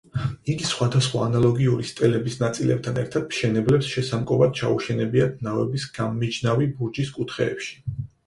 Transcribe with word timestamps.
იგი 0.51 0.67
სხვადასხვა 0.67 1.19
ანალოგიური 1.25 1.83
სტელების 1.89 2.37
ნაწილებთან 2.43 2.97
ერთად 3.01 3.27
მშენებლებს 3.33 3.91
შესამკობად 3.97 4.57
ჩაუშენებიათ 4.61 5.37
ნავების 5.49 5.87
გამმიჯნავი 5.99 6.71
ბურჯის 6.81 7.13
კუთხეებში. 7.19 8.03